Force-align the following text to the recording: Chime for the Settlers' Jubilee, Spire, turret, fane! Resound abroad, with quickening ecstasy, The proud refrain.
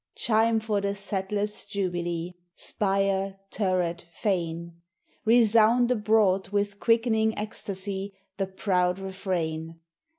Chime 0.15 0.59
for 0.59 0.81
the 0.81 0.95
Settlers' 0.95 1.67
Jubilee, 1.67 2.33
Spire, 2.55 3.39
turret, 3.51 4.03
fane! 4.11 4.81
Resound 5.25 5.91
abroad, 5.91 6.49
with 6.49 6.79
quickening 6.79 7.37
ecstasy, 7.37 8.15
The 8.37 8.47
proud 8.47 8.97
refrain. 8.97 9.79